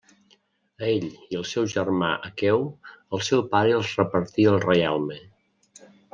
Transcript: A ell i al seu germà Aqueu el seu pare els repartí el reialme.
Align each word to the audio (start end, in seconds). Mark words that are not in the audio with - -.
A 0.85 0.85
ell 0.93 1.03
i 1.17 1.37
al 1.39 1.43
seu 1.49 1.67
germà 1.73 2.09
Aqueu 2.29 2.65
el 3.19 3.23
seu 3.29 3.45
pare 3.53 3.77
els 3.83 3.93
repartí 4.01 4.49
el 4.55 4.59
reialme. 4.65 5.21